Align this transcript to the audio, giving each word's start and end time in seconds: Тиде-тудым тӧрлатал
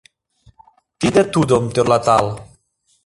Тиде-тудым 0.99 1.63
тӧрлатал 1.73 2.25